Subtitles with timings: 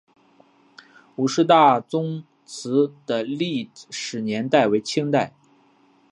[1.17, 5.35] 伍氏大宗祠的历史年代为清代。